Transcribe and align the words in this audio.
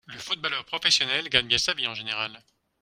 Le 0.07 0.17
footballeur 0.17 0.65
professionnel 0.65 1.29
gagne 1.29 1.47
bien 1.47 1.59
sa 1.59 1.75
vie 1.75 1.85
en 1.85 1.93
général 1.93 2.43